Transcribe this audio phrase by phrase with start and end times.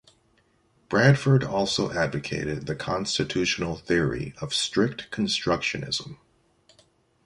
[0.89, 6.17] Bradford also advocated the constitutional theory of strict constructionism.